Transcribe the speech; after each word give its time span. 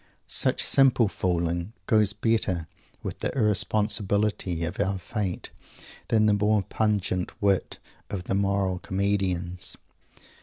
Such 0.25 0.63
simple 0.63 1.07
fooling 1.07 1.73
goes 1.85 2.11
better 2.11 2.67
with 3.03 3.19
the 3.19 3.31
irresponsibility 3.37 4.63
of 4.63 4.79
our 4.79 4.97
fate 4.97 5.51
than 6.07 6.25
the 6.25 6.33
more 6.33 6.63
pungent 6.63 7.39
wit 7.39 7.77
of 8.09 8.23
the 8.23 8.33
moral 8.33 8.79
comedians. 8.79 9.77